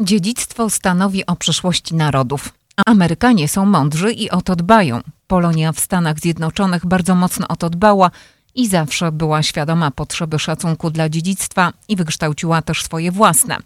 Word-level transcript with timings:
Dziedzictwo 0.00 0.70
stanowi 0.70 1.26
o 1.26 1.36
przyszłości 1.36 1.94
narodów. 1.94 2.52
Amerykanie 2.86 3.48
są 3.48 3.66
mądrzy 3.66 4.12
i 4.12 4.30
o 4.30 4.42
to 4.42 4.56
dbają. 4.56 5.00
Polonia 5.26 5.72
w 5.72 5.80
Stanach 5.80 6.20
Zjednoczonych 6.20 6.86
bardzo 6.86 7.14
mocno 7.14 7.48
o 7.48 7.56
to 7.56 7.70
dbała 7.70 8.10
i 8.54 8.68
zawsze 8.68 9.12
była 9.12 9.42
świadoma 9.42 9.90
potrzeby 9.90 10.38
szacunku 10.38 10.90
dla 10.90 11.08
dziedzictwa 11.08 11.72
i 11.88 11.96
wykształciła 11.96 12.62
też 12.62 12.82
swoje 12.82 13.12
własne. 13.12 13.56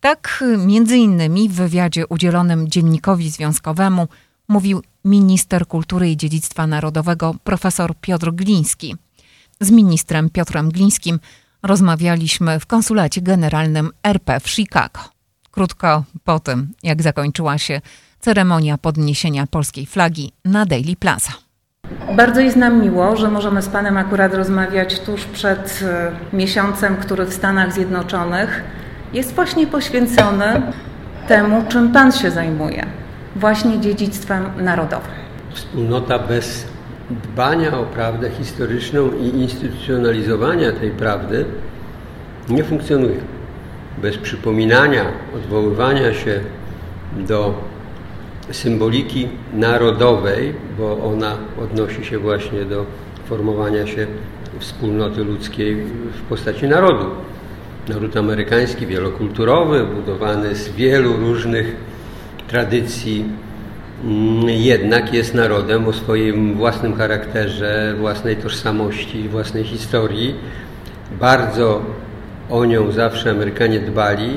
Tak 0.00 0.44
między 0.58 0.96
innymi 0.96 1.48
w 1.48 1.52
wywiadzie 1.52 2.06
udzielonym 2.06 2.68
dziennikowi 2.68 3.30
związkowemu 3.30 4.08
mówił 4.48 4.82
minister 5.04 5.66
kultury 5.66 6.10
i 6.10 6.16
dziedzictwa 6.16 6.66
narodowego 6.66 7.34
profesor 7.44 7.94
Piotr 8.00 8.32
Gliński. 8.32 8.96
Z 9.60 9.70
ministrem 9.70 10.30
Piotrem 10.30 10.70
Glińskim 10.70 11.20
rozmawialiśmy 11.62 12.60
w 12.60 12.66
konsulacie 12.66 13.22
generalnym 13.22 13.90
RP 14.02 14.40
w 14.40 14.48
Chicago. 14.48 15.17
Krótko 15.58 16.04
po 16.24 16.40
tym, 16.40 16.68
jak 16.82 17.02
zakończyła 17.02 17.58
się 17.58 17.80
ceremonia 18.20 18.78
podniesienia 18.78 19.46
polskiej 19.46 19.86
flagi 19.86 20.32
na 20.44 20.66
Daily 20.66 20.96
Plaza. 20.96 21.32
Bardzo 22.16 22.40
jest 22.40 22.56
nam 22.56 22.82
miło, 22.82 23.16
że 23.16 23.30
możemy 23.30 23.62
z 23.62 23.68
Panem 23.68 23.96
akurat 23.96 24.34
rozmawiać 24.34 25.00
tuż 25.00 25.24
przed 25.24 25.80
e, 25.82 26.36
miesiącem, 26.36 26.96
który 26.96 27.24
w 27.24 27.34
Stanach 27.34 27.72
Zjednoczonych 27.72 28.64
jest 29.12 29.34
właśnie 29.34 29.66
poświęcony 29.66 30.62
temu, 31.28 31.64
czym 31.68 31.92
Pan 31.92 32.12
się 32.12 32.30
zajmuje, 32.30 32.86
właśnie 33.36 33.80
dziedzictwem 33.80 34.44
narodowym. 34.56 35.10
Wspólnota 35.54 36.18
bez 36.18 36.66
dbania 37.10 37.78
o 37.78 37.84
prawdę 37.84 38.30
historyczną 38.30 39.10
i 39.12 39.26
instytucjonalizowania 39.26 40.72
tej 40.72 40.90
prawdy 40.90 41.44
nie 42.48 42.64
funkcjonuje. 42.64 43.37
Bez 44.02 44.18
przypominania, 44.18 45.04
odwoływania 45.36 46.14
się 46.14 46.40
do 47.16 47.54
symboliki 48.50 49.28
narodowej, 49.52 50.54
bo 50.78 51.04
ona 51.04 51.36
odnosi 51.62 52.04
się 52.04 52.18
właśnie 52.18 52.64
do 52.64 52.84
formowania 53.28 53.86
się 53.86 54.06
wspólnoty 54.58 55.24
ludzkiej 55.24 55.76
w 56.12 56.22
postaci 56.28 56.68
narodu. 56.68 57.04
Naród 57.88 58.16
amerykański, 58.16 58.86
wielokulturowy, 58.86 59.84
budowany 59.84 60.54
z 60.54 60.68
wielu 60.68 61.16
różnych 61.16 61.76
tradycji, 62.48 63.24
jednak 64.46 65.14
jest 65.14 65.34
narodem 65.34 65.88
o 65.88 65.92
swoim 65.92 66.54
własnym 66.54 66.94
charakterze, 66.94 67.94
własnej 67.98 68.36
tożsamości, 68.36 69.28
własnej 69.28 69.64
historii. 69.64 70.34
Bardzo 71.20 71.82
o 72.50 72.64
nią 72.64 72.92
zawsze 72.92 73.30
Amerykanie 73.30 73.80
dbali, 73.80 74.30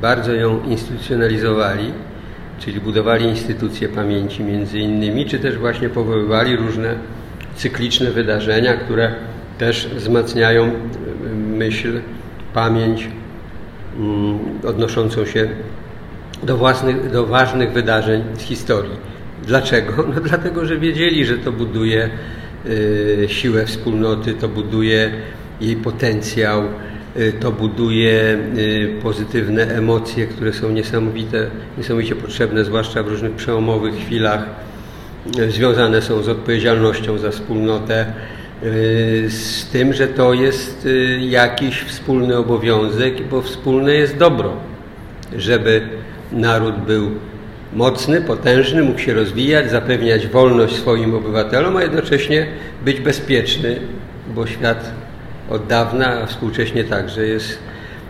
bardzo 0.00 0.32
ją 0.32 0.62
instytucjonalizowali 0.62 1.92
czyli 2.60 2.80
budowali 2.80 3.24
instytucje 3.24 3.88
pamięci 3.88 4.44
między 4.44 4.78
innymi, 4.78 5.26
czy 5.26 5.38
też 5.38 5.58
właśnie 5.58 5.88
powoływali 5.88 6.56
różne 6.56 6.94
cykliczne 7.56 8.10
wydarzenia, 8.10 8.74
które 8.74 9.14
też 9.58 9.86
wzmacniają 9.86 10.64
e, 10.64 10.70
myśl, 11.34 12.00
pamięć 12.54 13.08
mm, 13.98 14.38
odnoszącą 14.66 15.26
się 15.26 15.48
do, 16.42 16.56
własnych, 16.56 17.10
do 17.10 17.26
ważnych 17.26 17.72
wydarzeń 17.72 18.22
z 18.38 18.40
historii. 18.40 18.96
Dlaczego? 19.46 20.04
No 20.14 20.20
dlatego, 20.28 20.66
że 20.66 20.78
wiedzieli, 20.78 21.24
że 21.24 21.38
to 21.38 21.52
buduje 21.52 22.08
y, 22.66 23.26
siłę 23.28 23.66
wspólnoty, 23.66 24.34
to 24.34 24.48
buduje 24.48 25.10
jej 25.60 25.76
potencjał, 25.76 26.62
to 27.40 27.52
buduje 27.52 28.38
y, 28.56 28.98
pozytywne 29.02 29.66
emocje, 29.66 30.26
które 30.26 30.52
są 30.52 30.70
niesamowite, 30.70 31.46
niesamowicie 31.78 32.16
potrzebne, 32.16 32.64
zwłaszcza 32.64 33.02
w 33.02 33.08
różnych 33.08 33.32
przełomowych 33.32 33.94
chwilach. 33.94 34.46
Y, 35.38 35.50
związane 35.50 36.02
są 36.02 36.22
z 36.22 36.28
odpowiedzialnością 36.28 37.18
za 37.18 37.30
wspólnotę, 37.30 38.06
z 39.28 39.66
tym, 39.72 39.92
że 39.92 40.06
to 40.06 40.34
jest 40.34 40.88
jakiś 41.20 41.82
wspólny 41.82 42.36
obowiązek, 42.36 43.28
bo 43.28 43.42
wspólne 43.42 43.94
jest 43.94 44.16
dobro, 44.16 44.52
żeby 45.36 45.82
naród 46.32 46.76
był 46.76 47.10
mocny, 47.72 48.20
potężny, 48.20 48.82
mógł 48.82 48.98
się 48.98 49.14
rozwijać, 49.14 49.70
zapewniać 49.70 50.26
wolność 50.26 50.76
swoim 50.76 51.14
obywatelom, 51.14 51.76
a 51.76 51.82
jednocześnie 51.82 52.46
być 52.84 53.00
bezpieczny, 53.00 53.80
bo 54.34 54.46
świat 54.46 54.92
od 55.50 55.66
dawna, 55.66 56.22
a 56.22 56.26
współcześnie 56.26 56.84
także 56.84 57.26
jest 57.26 57.58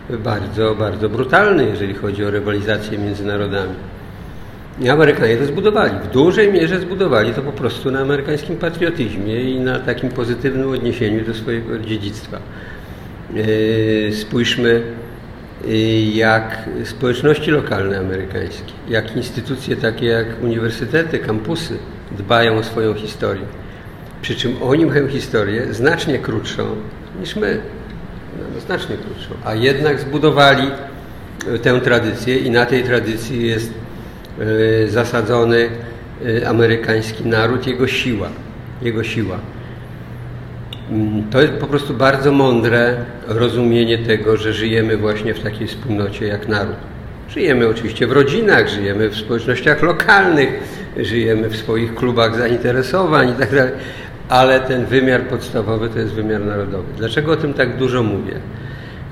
bardzo, 0.09 0.75
bardzo 0.75 1.09
brutalny, 1.09 1.65
jeżeli 1.65 1.93
chodzi 1.93 2.25
o 2.25 2.31
rywalizację 2.31 2.97
między 2.97 3.25
narodami. 3.25 3.73
I 4.79 4.89
Amerykanie 4.89 5.37
to 5.37 5.45
zbudowali. 5.45 5.93
W 6.03 6.07
dużej 6.07 6.53
mierze 6.53 6.79
zbudowali 6.79 7.33
to 7.33 7.41
po 7.41 7.51
prostu 7.51 7.91
na 7.91 7.99
amerykańskim 7.99 8.57
patriotyzmie 8.57 9.41
i 9.41 9.59
na 9.59 9.79
takim 9.79 10.09
pozytywnym 10.09 10.71
odniesieniu 10.71 11.25
do 11.25 11.33
swojego 11.33 11.79
dziedzictwa. 11.79 12.37
E, 12.37 14.13
spójrzmy, 14.13 14.81
e, 15.67 15.75
jak 16.01 16.69
społeczności 16.83 17.51
lokalne 17.51 17.99
amerykańskie, 17.99 18.73
jak 18.89 19.15
instytucje 19.15 19.75
takie 19.75 20.05
jak 20.05 20.27
uniwersytety, 20.43 21.19
kampusy 21.19 21.77
dbają 22.17 22.57
o 22.57 22.63
swoją 22.63 22.93
historię. 22.93 23.45
Przy 24.21 24.35
czym 24.35 24.63
oni 24.63 24.85
mają 24.85 25.07
historię 25.07 25.73
znacznie 25.73 26.19
krótszą 26.19 26.75
niż 27.19 27.35
my. 27.35 27.59
No, 28.53 28.59
znacznie 28.59 28.95
krótszą. 28.97 29.33
A 29.45 29.55
jednak 29.55 29.99
zbudowali 29.99 30.67
e, 31.55 31.59
tę 31.59 31.81
tradycję 31.81 32.37
i 32.37 32.51
na 32.51 32.65
tej 32.65 32.83
tradycji 32.83 33.47
jest 33.47 33.73
e, 34.39 34.87
zasadzony 34.87 35.69
e, 36.41 36.49
amerykański 36.49 37.25
naród, 37.25 37.67
jego 37.67 37.87
siła. 37.87 38.29
Jego 38.81 39.03
siła. 39.03 39.39
Mm, 40.89 41.29
to 41.29 41.41
jest 41.41 41.53
po 41.53 41.67
prostu 41.67 41.93
bardzo 41.93 42.31
mądre 42.31 42.95
rozumienie 43.27 43.97
tego, 43.97 44.37
że 44.37 44.53
żyjemy 44.53 44.97
właśnie 44.97 45.33
w 45.33 45.39
takiej 45.39 45.67
wspólnocie 45.67 46.27
jak 46.27 46.47
naród. 46.47 46.75
Żyjemy 47.29 47.67
oczywiście 47.67 48.07
w 48.07 48.11
rodzinach, 48.11 48.67
żyjemy 48.67 49.09
w 49.09 49.15
społecznościach 49.15 49.81
lokalnych, 49.81 50.49
żyjemy 50.97 51.49
w 51.49 51.57
swoich 51.57 51.95
klubach 51.95 52.37
zainteresowań 52.37 53.27
itd., 53.27 53.63
tak 53.63 53.71
ale 54.31 54.59
ten 54.59 54.85
wymiar 54.85 55.21
podstawowy 55.21 55.89
to 55.89 55.99
jest 55.99 56.13
wymiar 56.13 56.41
narodowy. 56.41 56.93
Dlaczego 56.97 57.31
o 57.31 57.35
tym 57.35 57.53
tak 57.53 57.77
dużo 57.77 58.03
mówię? 58.03 58.33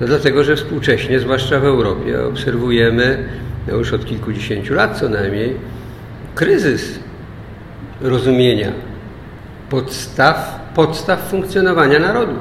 No 0.00 0.06
dlatego, 0.06 0.44
że 0.44 0.56
współcześnie, 0.56 1.20
zwłaszcza 1.20 1.60
w 1.60 1.64
Europie, 1.64 2.24
obserwujemy 2.24 3.28
no 3.68 3.76
już 3.76 3.92
od 3.92 4.06
kilkudziesięciu 4.06 4.74
lat 4.74 4.98
co 4.98 5.08
najmniej 5.08 5.56
kryzys 6.34 6.98
rozumienia 8.00 8.72
podstaw, 9.70 10.60
podstaw 10.74 11.20
funkcjonowania 11.20 11.98
narodu. 11.98 12.34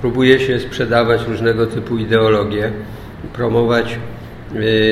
Próbuje 0.00 0.40
się 0.40 0.60
sprzedawać 0.60 1.28
różnego 1.28 1.66
typu 1.66 1.98
ideologie, 1.98 2.72
promować 3.32 3.98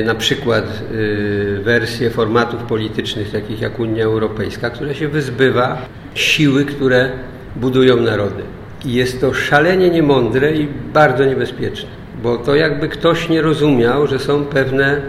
na 0.05 0.15
przykład 0.15 0.83
y, 0.91 1.59
wersje 1.63 2.09
formatów 2.09 2.63
politycznych, 2.63 3.31
takich 3.31 3.61
jak 3.61 3.79
Unia 3.79 4.03
Europejska, 4.03 4.69
która 4.69 4.93
się 4.93 5.07
wyzbywa 5.07 5.81
siły, 6.15 6.65
które 6.65 7.11
budują 7.55 7.97
narody. 7.97 8.43
I 8.85 8.93
jest 8.93 9.21
to 9.21 9.33
szalenie 9.33 9.89
niemądre 9.89 10.51
i 10.51 10.67
bardzo 10.93 11.25
niebezpieczne, 11.25 11.89
bo 12.23 12.37
to 12.37 12.55
jakby 12.55 12.89
ktoś 12.89 13.29
nie 13.29 13.41
rozumiał, 13.41 14.07
że 14.07 14.19
są 14.19 14.45
pewne 14.45 15.01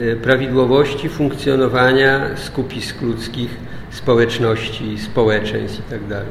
e, 0.00 0.16
prawidłowości 0.16 1.08
funkcjonowania 1.08 2.36
skupisk 2.36 3.02
ludzkich, 3.02 3.50
społeczności, 3.90 4.98
społeczeństw 4.98 5.78
itd. 5.78 6.14
Tak 6.14 6.24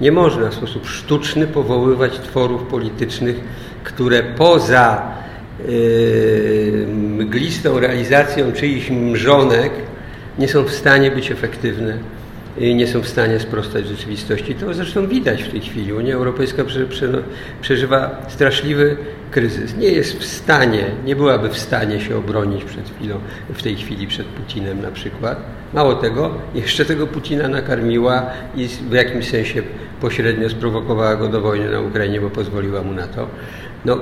nie 0.00 0.12
można 0.12 0.48
w 0.48 0.54
sposób 0.54 0.86
sztuczny 0.86 1.46
powoływać 1.46 2.18
tworów 2.18 2.62
politycznych, 2.62 3.40
które 3.84 4.22
poza 4.22 5.02
mglistą 6.88 7.80
realizacją 7.80 8.52
czyichś 8.52 8.90
mrzonek 8.90 9.72
nie 10.38 10.48
są 10.48 10.64
w 10.64 10.72
stanie 10.72 11.10
być 11.10 11.30
efektywne 11.30 11.98
nie 12.60 12.86
są 12.86 13.00
w 13.00 13.08
stanie 13.08 13.40
sprostać 13.40 13.86
rzeczywistości. 13.86 14.54
To 14.54 14.74
zresztą 14.74 15.06
widać 15.06 15.42
w 15.42 15.50
tej 15.50 15.60
chwili. 15.60 15.92
Unia 15.92 16.14
Europejska 16.14 16.62
przeżywa 17.60 18.22
straszliwy 18.28 18.96
kryzys. 19.30 19.76
Nie 19.76 19.88
jest 19.88 20.18
w 20.18 20.24
stanie, 20.24 20.84
nie 21.04 21.16
byłaby 21.16 21.48
w 21.48 21.58
stanie 21.58 22.00
się 22.00 22.16
obronić 22.16 22.64
przed 22.64 22.90
chwilą, 22.90 23.18
w 23.54 23.62
tej 23.62 23.76
chwili 23.76 24.06
przed 24.06 24.26
Putinem 24.26 24.82
na 24.82 24.90
przykład. 24.90 25.38
Mało 25.74 25.94
tego, 25.94 26.34
jeszcze 26.54 26.84
tego 26.84 27.06
Putina 27.06 27.48
nakarmiła 27.48 28.26
i 28.56 28.68
w 28.68 28.92
jakimś 28.92 29.28
sensie 29.28 29.62
pośrednio 30.00 30.50
sprowokowała 30.50 31.16
go 31.16 31.28
do 31.28 31.40
wojny 31.40 31.70
na 31.70 31.80
Ukrainie, 31.80 32.20
bo 32.20 32.30
pozwoliła 32.30 32.82
mu 32.82 32.92
na 32.92 33.06
to. 33.06 33.28
No, 33.84 33.98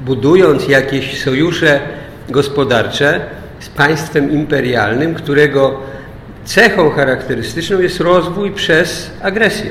budując 0.00 0.68
jakieś 0.68 1.22
sojusze 1.22 1.80
gospodarcze 2.28 3.20
z 3.60 3.68
państwem 3.68 4.32
imperialnym, 4.32 5.14
którego 5.14 5.80
cechą 6.44 6.90
charakterystyczną 6.90 7.80
jest 7.80 8.00
rozwój 8.00 8.50
przez 8.50 9.10
agresję. 9.22 9.70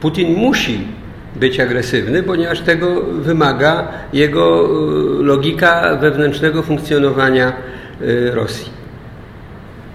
Putin 0.00 0.34
musi 0.34 0.88
być 1.36 1.60
agresywny, 1.60 2.22
ponieważ 2.22 2.60
tego 2.60 3.02
wymaga 3.02 3.88
jego 4.12 4.68
y, 5.20 5.22
logika 5.22 5.96
wewnętrznego 5.96 6.62
funkcjonowania 6.62 7.52
y, 8.02 8.30
Rosji. 8.30 8.70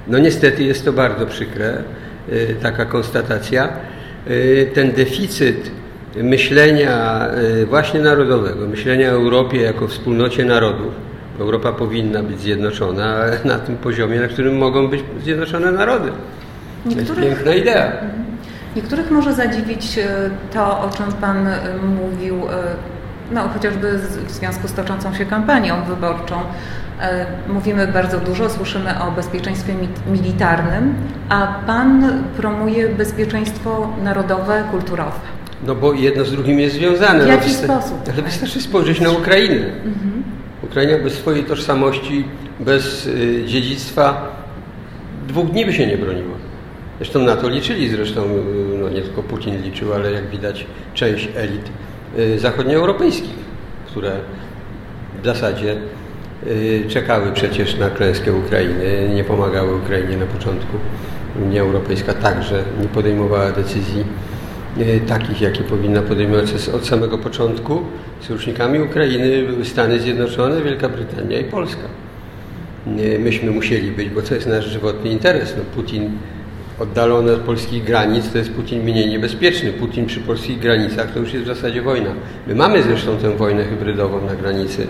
No 0.07 0.19
niestety 0.19 0.63
jest 0.63 0.85
to 0.85 0.93
bardzo 0.93 1.25
przykre, 1.25 1.83
y, 2.31 2.55
taka 2.61 2.85
konstatacja. 2.85 3.69
Ten 4.73 4.91
deficyt 4.91 5.71
myślenia 6.15 7.27
właśnie 7.69 7.99
narodowego, 7.99 8.67
myślenia 8.67 9.09
o 9.09 9.13
Europie 9.13 9.61
jako 9.61 9.87
wspólnocie 9.87 10.45
narodów, 10.45 10.93
Europa 11.39 11.71
powinna 11.71 12.23
być 12.23 12.39
zjednoczona 12.39 13.15
na 13.45 13.59
tym 13.59 13.77
poziomie, 13.77 14.19
na 14.19 14.27
którym 14.27 14.57
mogą 14.57 14.87
być 14.87 15.03
zjednoczone 15.23 15.71
narody. 15.71 16.11
Niektórych, 16.85 17.15
to 17.15 17.23
jest 17.23 17.35
piękna 17.35 17.53
idea. 17.53 17.91
Niektórych 18.75 19.11
może 19.11 19.33
zadziwić 19.33 19.97
e, 19.97 20.07
to, 20.53 20.81
o 20.81 20.89
czym 20.89 21.13
Pan 21.21 21.47
e, 21.47 21.59
mówił, 22.01 22.41
no, 23.31 23.49
chociażby 23.49 23.97
w 24.27 24.31
związku 24.31 24.67
z 24.67 24.73
toczącą 24.73 25.13
się 25.13 25.25
kampanią 25.25 25.83
wyborczą. 25.83 26.35
Mówimy 27.47 27.87
bardzo 27.87 28.19
dużo, 28.19 28.49
słyszymy 28.49 29.01
o 29.01 29.11
bezpieczeństwie 29.11 29.73
militarnym, 30.07 30.95
a 31.29 31.47
Pan 31.67 32.23
promuje 32.37 32.89
bezpieczeństwo 32.89 33.89
narodowe, 34.03 34.63
kulturowe. 34.71 35.19
No 35.67 35.75
bo 35.75 35.93
jedno 35.93 36.25
z 36.25 36.31
drugim 36.31 36.59
jest 36.59 36.75
związane. 36.75 37.25
W 37.25 37.27
jaki 37.27 37.51
no, 37.51 37.53
sposób? 37.53 37.97
Ale 38.13 38.21
wystarczy 38.21 38.61
spojrzeć 38.61 39.01
na 39.01 39.11
Ukrainę. 39.11 39.65
Mhm. 39.65 40.23
Ukraina 40.63 41.03
bez 41.03 41.13
swojej 41.13 41.43
tożsamości, 41.43 42.25
bez 42.59 43.07
y, 43.07 43.43
dziedzictwa 43.47 44.35
dwóch 45.27 45.51
dni 45.51 45.65
by 45.65 45.73
się 45.73 45.87
nie 45.87 45.97
broniła. 45.97 46.35
Zresztą 46.97 47.19
na 47.19 47.35
to 47.35 47.49
liczyli, 47.49 47.89
zresztą 47.89 48.21
y, 48.21 48.77
no 48.81 48.89
nie 48.89 49.01
tylko 49.01 49.23
Putin 49.23 49.61
liczył, 49.61 49.93
ale 49.93 50.11
jak 50.11 50.29
widać 50.29 50.65
część 50.93 51.29
elit 51.35 51.69
y, 52.19 52.39
zachodnioeuropejskich, 52.39 53.35
które 53.87 54.11
w 55.21 55.25
zasadzie 55.25 55.75
czekały 56.87 57.31
przecież 57.31 57.77
na 57.77 57.89
klęskę 57.89 58.33
Ukrainy, 58.33 59.09
nie 59.15 59.23
pomagały 59.23 59.75
Ukrainie 59.75 60.17
na 60.17 60.25
początku. 60.25 60.77
Unia 61.45 61.61
Europejska 61.61 62.13
także 62.13 62.63
nie 62.81 62.87
podejmowała 62.87 63.51
decyzji 63.51 64.03
takich, 65.07 65.41
jakie 65.41 65.63
powinna 65.63 66.01
podejmować 66.01 66.53
od 66.75 66.87
samego 66.87 67.17
początku. 67.17 67.81
Sojusznikami 68.21 68.79
Ukrainy 68.79 69.45
były 69.47 69.65
Stany 69.65 69.99
Zjednoczone, 69.99 70.61
Wielka 70.61 70.89
Brytania 70.89 71.39
i 71.39 71.43
Polska. 71.43 71.87
Myśmy 73.19 73.51
musieli 73.51 73.91
być, 73.91 74.09
bo 74.09 74.21
to 74.21 74.35
jest 74.35 74.47
nasz 74.47 74.65
żywotny 74.65 75.09
interes. 75.09 75.53
No, 75.57 75.63
Putin 75.75 76.11
oddalony 76.79 77.31
od 77.31 77.39
polskich 77.39 77.83
granic 77.83 78.29
to 78.31 78.37
jest 78.37 78.51
Putin 78.51 78.83
mniej 78.83 79.09
niebezpieczny. 79.09 79.71
Putin 79.71 80.05
przy 80.05 80.19
polskich 80.19 80.59
granicach 80.59 81.13
to 81.13 81.19
już 81.19 81.33
jest 81.33 81.45
w 81.45 81.47
zasadzie 81.47 81.81
wojna. 81.81 82.09
My 82.47 82.55
mamy 82.55 82.83
zresztą 82.83 83.17
tę 83.17 83.37
wojnę 83.37 83.63
hybrydową 83.63 84.25
na 84.25 84.35
granicy 84.35 84.87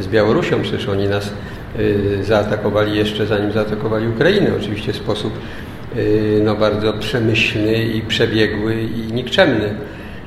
z 0.00 0.06
Białorusią. 0.06 0.62
Przecież 0.62 0.88
oni 0.88 1.08
nas 1.08 1.32
y, 1.78 2.24
zaatakowali 2.24 2.96
jeszcze 2.96 3.26
zanim 3.26 3.52
zaatakowali 3.52 4.08
Ukrainę. 4.08 4.50
Oczywiście 4.60 4.92
sposób 4.92 5.32
no, 6.44 6.54
bardzo 6.54 6.92
przemyślny 6.92 7.84
i 7.84 8.00
przebiegły 8.00 8.82
i 8.82 9.12
nikczemny. 9.12 9.74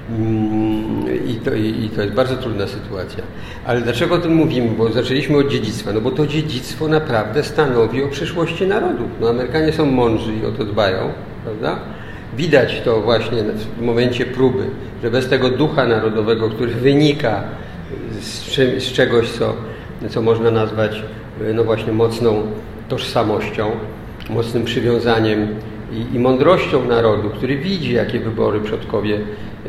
Mm, 0.09 1.27
I 1.27 1.35
to, 1.35 1.53
I 1.55 1.89
to 1.95 2.01
jest 2.01 2.13
bardzo 2.13 2.35
trudna 2.35 2.67
sytuacja. 2.67 3.23
Ale 3.65 3.81
dlaczego 3.81 4.15
o 4.15 4.17
tym 4.17 4.33
mówimy? 4.35 4.69
Bo 4.77 4.89
zaczęliśmy 4.91 5.37
od 5.37 5.47
dziedzictwa. 5.47 5.93
No 5.93 6.01
bo 6.01 6.11
to 6.11 6.27
dziedzictwo 6.27 6.87
naprawdę 6.87 7.43
stanowi 7.43 8.03
o 8.03 8.07
przyszłości 8.07 8.67
narodów. 8.67 9.07
No 9.21 9.29
Amerykanie 9.29 9.73
są 9.73 9.85
mądrzy 9.85 10.33
i 10.33 10.45
o 10.45 10.51
to 10.51 10.63
dbają, 10.63 11.09
prawda? 11.43 11.79
Widać 12.37 12.81
to 12.85 13.01
właśnie 13.01 13.43
w 13.77 13.81
momencie 13.81 14.25
próby, 14.25 14.63
że 15.03 15.11
bez 15.11 15.29
tego 15.29 15.49
ducha 15.49 15.85
narodowego, 15.85 16.49
który 16.49 16.71
wynika 16.71 17.43
z, 18.21 18.43
czym, 18.43 18.81
z 18.81 18.91
czegoś, 18.91 19.29
co, 19.29 19.53
co 20.09 20.21
można 20.21 20.51
nazwać 20.51 21.03
no 21.53 21.63
właśnie 21.63 21.93
mocną 21.93 22.41
tożsamością, 22.89 23.71
mocnym 24.29 24.63
przywiązaniem 24.63 25.47
i, 25.91 26.15
i 26.15 26.19
mądrością 26.19 26.85
narodu, 26.85 27.29
który 27.29 27.57
widzi, 27.57 27.93
jakie 27.93 28.19
wybory 28.19 28.61
przodkowie 28.61 29.19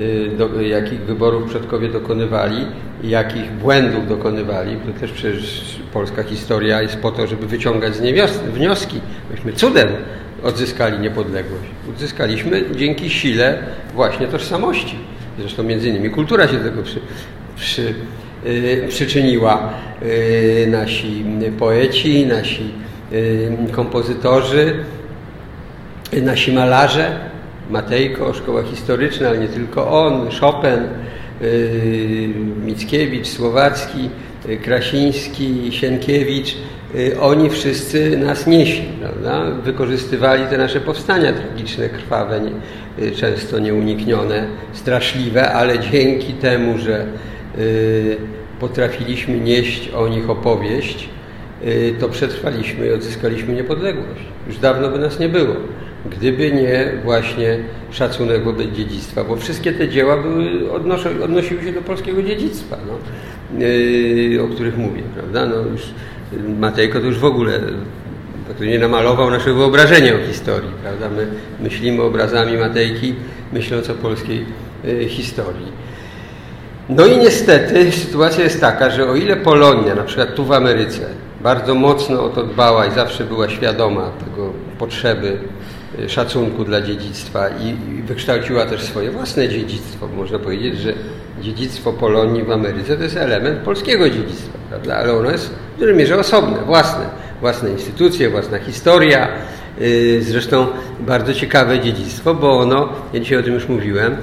Y, 0.00 0.30
do, 0.38 0.60
jakich 0.60 1.00
wyborów 1.00 1.48
przodkowie 1.48 1.88
dokonywali 1.88 2.66
i 3.02 3.08
jakich 3.08 3.52
błędów 3.52 4.08
dokonywali. 4.08 4.76
To 4.76 5.00
też 5.00 5.12
przecież 5.12 5.76
polska 5.92 6.22
historia 6.22 6.82
jest 6.82 6.96
po 6.96 7.10
to, 7.10 7.26
żeby 7.26 7.46
wyciągać 7.46 7.96
z 7.96 8.00
niej 8.00 8.14
wnioski. 8.52 9.00
Myśmy 9.30 9.52
cudem 9.52 9.88
odzyskali 10.42 10.98
niepodległość. 10.98 11.64
Odzyskaliśmy 11.94 12.64
dzięki 12.76 13.10
sile 13.10 13.58
właśnie 13.94 14.26
tożsamości. 14.26 14.98
Zresztą 15.38 15.62
między 15.62 15.88
innymi 15.88 16.10
kultura 16.10 16.48
się 16.48 16.58
do 16.58 16.64
tego 16.64 16.82
przy, 16.82 17.00
przy, 17.56 17.94
yy, 18.44 18.86
przyczyniła. 18.88 19.72
Yy, 20.02 20.66
nasi 20.66 21.24
poeci, 21.58 22.26
nasi 22.26 22.70
kompozytorzy, 23.72 24.74
nasi 26.22 26.52
malarze 26.52 27.28
Matejko, 27.70 28.34
szkoła 28.34 28.62
historyczna, 28.62 29.28
ale 29.28 29.38
nie 29.38 29.48
tylko 29.48 29.90
on, 30.04 30.28
Chopin, 30.40 30.80
y, 31.42 32.28
Mickiewicz, 32.66 33.26
Słowacki, 33.26 34.10
y, 34.48 34.56
Krasiński, 34.56 35.72
Sienkiewicz, 35.72 36.56
y, 36.94 37.20
oni 37.20 37.50
wszyscy 37.50 38.16
nas 38.16 38.46
nieśli, 38.46 38.88
prawda? 39.00 39.50
wykorzystywali 39.50 40.46
te 40.46 40.58
nasze 40.58 40.80
powstania 40.80 41.32
tragiczne, 41.32 41.88
krwawe, 41.88 42.40
często 43.16 43.58
nieuniknione, 43.58 44.46
straszliwe, 44.72 45.52
ale 45.52 45.78
dzięki 45.78 46.32
temu, 46.32 46.78
że 46.78 47.06
potrafiliśmy 48.60 49.40
nieść 49.40 49.88
o 49.88 50.08
nich 50.08 50.30
opowieść, 50.30 51.08
to 52.00 52.08
przetrwaliśmy 52.08 52.86
i 52.86 52.92
odzyskaliśmy 52.92 53.54
niepodległość. 53.54 54.20
Już 54.46 54.58
dawno 54.58 54.88
by 54.88 54.98
nas 54.98 55.18
nie 55.18 55.28
było 55.28 55.54
gdyby 56.06 56.52
nie 56.52 56.92
właśnie 57.04 57.58
szacunek 57.90 58.44
wobec 58.44 58.68
dziedzictwa, 58.68 59.24
bo 59.24 59.36
wszystkie 59.36 59.72
te 59.72 59.88
dzieła 59.88 60.16
były, 60.16 60.72
odnoszą, 60.72 61.10
odnosiły 61.24 61.62
się 61.64 61.72
do 61.72 61.82
polskiego 61.82 62.22
dziedzictwa, 62.22 62.76
no, 62.86 62.94
yy, 63.58 64.42
o 64.42 64.48
których 64.48 64.78
mówię, 64.78 65.02
prawda? 65.14 65.46
No 65.46 65.70
już 65.70 65.82
Matejko 66.58 67.00
to 67.00 67.06
już 67.06 67.18
w 67.18 67.24
ogóle 67.24 67.60
to 68.58 68.64
nie 68.64 68.78
namalował 68.78 69.30
nasze 69.30 69.54
wyobrażenie 69.54 70.14
o 70.14 70.18
historii, 70.18 70.70
prawda? 70.82 71.08
My 71.16 71.26
myślimy 71.60 72.02
obrazami 72.02 72.56
Matejki, 72.56 73.14
myśląc 73.52 73.90
o 73.90 73.94
polskiej 73.94 74.44
historii. 75.08 75.72
No 76.88 77.06
i 77.06 77.16
niestety 77.16 77.92
sytuacja 77.92 78.44
jest 78.44 78.60
taka, 78.60 78.90
że 78.90 79.08
o 79.08 79.16
ile 79.16 79.36
Polonia, 79.36 79.94
na 79.94 80.02
przykład 80.02 80.34
tu 80.34 80.44
w 80.44 80.52
Ameryce, 80.52 81.06
bardzo 81.40 81.74
mocno 81.74 82.24
o 82.24 82.28
to 82.28 82.42
dbała 82.42 82.86
i 82.86 82.90
zawsze 82.90 83.24
była 83.24 83.48
świadoma 83.48 84.10
tego 84.24 84.52
potrzeby 84.78 85.38
Y, 85.98 86.08
szacunku 86.08 86.64
dla 86.64 86.80
dziedzictwa 86.80 87.48
i 87.48 87.74
wykształciła 88.02 88.66
też 88.66 88.82
swoje 88.82 89.10
własne 89.10 89.48
dziedzictwo. 89.48 90.08
Można 90.16 90.38
powiedzieć, 90.38 90.78
że 90.78 90.92
dziedzictwo 91.42 91.92
Polonii 91.92 92.42
w 92.42 92.50
Ameryce 92.50 92.96
to 92.96 93.02
jest 93.02 93.16
element 93.16 93.58
polskiego 93.58 94.10
dziedzictwa, 94.10 94.58
prawda? 94.68 94.96
ale 94.96 95.12
ono 95.12 95.30
jest 95.30 95.50
w 95.76 95.78
dużej 95.78 95.94
mierze 95.94 96.18
osobne, 96.18 96.56
własne. 96.66 97.04
Własne 97.40 97.70
instytucje, 97.70 98.30
własna 98.30 98.58
historia. 98.58 99.28
Y, 99.80 100.22
zresztą 100.22 100.66
bardzo 101.00 101.34
ciekawe 101.34 101.80
dziedzictwo, 101.80 102.34
bo 102.34 102.58
ono, 102.58 102.88
ja 103.12 103.20
dzisiaj 103.20 103.38
o 103.38 103.42
tym 103.42 103.54
już 103.54 103.68
mówiłem, 103.68 104.16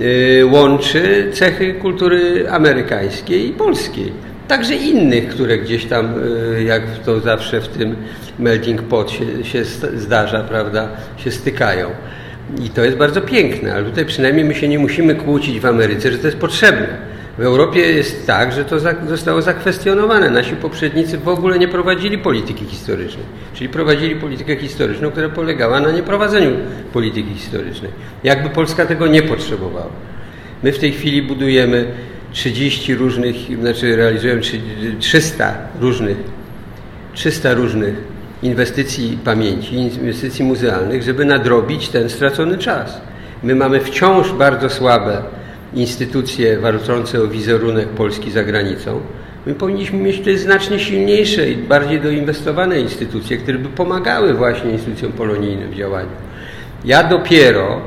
y, 0.00 0.46
łączy 0.52 1.30
cechy 1.34 1.74
kultury 1.74 2.50
amerykańskiej 2.50 3.48
i 3.48 3.52
polskiej 3.52 4.12
także 4.48 4.74
innych, 4.74 5.28
które 5.28 5.58
gdzieś 5.58 5.84
tam, 5.84 6.14
y, 6.56 6.64
jak 6.64 6.82
to 7.04 7.20
zawsze 7.20 7.60
w 7.60 7.68
tym 7.68 7.96
melting 8.38 8.82
pot 8.82 9.10
się, 9.10 9.44
się 9.44 9.64
zdarza, 9.94 10.40
prawda, 10.40 10.88
się 11.16 11.30
stykają. 11.30 11.90
I 12.64 12.70
to 12.70 12.84
jest 12.84 12.96
bardzo 12.96 13.20
piękne, 13.20 13.74
ale 13.74 13.84
tutaj 13.84 14.04
przynajmniej 14.04 14.44
my 14.44 14.54
się 14.54 14.68
nie 14.68 14.78
musimy 14.78 15.14
kłócić 15.14 15.60
w 15.60 15.66
Ameryce, 15.66 16.12
że 16.12 16.18
to 16.18 16.26
jest 16.26 16.38
potrzebne. 16.38 16.88
W 17.38 17.42
Europie 17.42 17.80
jest 17.80 18.26
tak, 18.26 18.52
że 18.52 18.64
to 18.64 18.76
zostało 19.08 19.42
zakwestionowane. 19.42 20.30
Nasi 20.30 20.56
poprzednicy 20.56 21.18
w 21.18 21.28
ogóle 21.28 21.58
nie 21.58 21.68
prowadzili 21.68 22.18
polityki 22.18 22.64
historycznej. 22.64 23.24
Czyli 23.54 23.68
prowadzili 23.68 24.16
politykę 24.16 24.56
historyczną, 24.56 25.10
która 25.10 25.28
polegała 25.28 25.80
na 25.80 25.90
nieprowadzeniu 25.90 26.50
polityki 26.92 27.34
historycznej. 27.34 27.90
Jakby 28.24 28.50
Polska 28.50 28.86
tego 28.86 29.06
nie 29.06 29.22
potrzebowała. 29.22 29.90
My 30.62 30.72
w 30.72 30.78
tej 30.78 30.92
chwili 30.92 31.22
budujemy 31.22 31.86
30 32.32 32.94
różnych, 32.94 33.36
znaczy 33.60 33.96
realizują 33.96 34.40
300 34.98 35.54
różnych, 35.80 36.16
300 37.14 37.54
różnych 37.54 37.94
inwestycji 38.42 39.18
pamięci, 39.24 39.74
inwestycji 39.74 40.44
muzealnych, 40.44 41.02
żeby 41.02 41.24
nadrobić 41.24 41.88
ten 41.88 42.10
stracony 42.10 42.58
czas. 42.58 43.00
My 43.42 43.54
mamy 43.54 43.80
wciąż 43.80 44.32
bardzo 44.32 44.70
słabe 44.70 45.22
instytucje 45.74 46.58
walczące 46.58 47.22
o 47.22 47.26
wizerunek 47.26 47.88
Polski 47.88 48.30
za 48.30 48.44
granicą. 48.44 49.00
My 49.46 49.54
powinniśmy 49.54 49.98
mieć 49.98 50.18
tutaj 50.18 50.38
znacznie 50.38 50.78
silniejsze 50.78 51.50
i 51.50 51.56
bardziej 51.56 52.00
doinwestowane 52.00 52.80
instytucje, 52.80 53.36
które 53.36 53.58
by 53.58 53.68
pomagały 53.68 54.34
właśnie 54.34 54.70
instytucjom 54.70 55.12
polonijnym 55.12 55.70
w 55.70 55.74
działaniu. 55.74 56.08
Ja 56.84 57.04
dopiero 57.04 57.80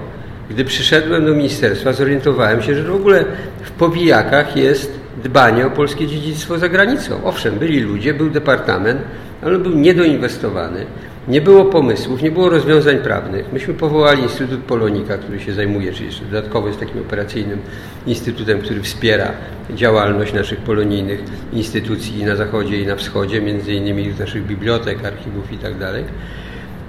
Gdy 0.52 0.66
przyszedłem 0.66 1.26
do 1.26 1.34
ministerstwa, 1.34 1.94
zorientowałem 1.94 2.62
się, 2.62 2.76
że 2.76 2.84
w 2.84 2.96
ogóle 2.96 3.26
w 3.62 3.72
powijakach 3.72 4.58
jest 4.58 5.00
dbanie 5.24 5.68
o 5.68 5.70
polskie 5.70 6.08
dziedzictwo 6.08 6.58
za 6.58 6.70
granicą. 6.70 7.24
Owszem, 7.24 7.60
byli 7.60 7.80
ludzie, 7.80 8.14
był 8.14 8.30
departament, 8.30 9.02
ale 9.42 9.60
był 9.60 9.72
niedoinwestowany. 9.72 10.86
Nie 11.28 11.42
było 11.42 11.66
pomysłów, 11.66 12.22
nie 12.22 12.32
było 12.32 12.50
rozwiązań 12.50 12.98
prawnych. 12.98 13.54
Myśmy 13.54 13.74
powołali 13.74 14.24
Instytut 14.24 14.60
Polonika, 14.60 15.18
który 15.18 15.40
się 15.40 15.54
zajmuje, 15.54 15.94
czyli 15.94 16.10
dodatkowo 16.32 16.68
jest 16.68 16.80
takim 16.80 17.02
operacyjnym 17.02 17.60
instytutem, 18.08 18.60
który 18.62 18.82
wspiera 18.82 19.32
działalność 19.76 20.34
naszych 20.34 20.60
polonijnych 20.60 21.24
instytucji 21.54 22.24
na 22.24 22.36
zachodzie 22.36 22.82
i 22.82 22.86
na 22.86 22.96
wschodzie, 22.96 23.42
między 23.42 23.74
innymi 23.74 24.14
naszych 24.20 24.46
bibliotek, 24.46 25.06
archiwów 25.06 25.52
itd. 25.52 25.94
Tak 25.94 26.04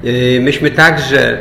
yy, 0.02 0.40
myśmy 0.40 0.71
także 0.71 1.38